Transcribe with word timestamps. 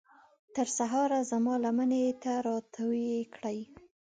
تر 0.55 0.67
سهاره 0.77 1.19
زما 1.31 1.53
لمنې 1.63 2.03
ته 2.23 2.31
راتوی 2.47 3.11
کړئ 3.35 3.59